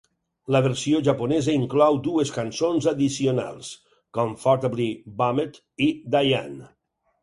[0.53, 3.71] La versió japonesa inclou dues cançons addicionals,
[4.21, 4.93] "Comfortably
[5.25, 6.73] Bummed" i "Diane".